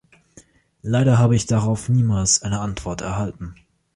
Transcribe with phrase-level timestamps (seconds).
[0.81, 3.53] Leider habe ich darauf niemals eine Antwort erhalten.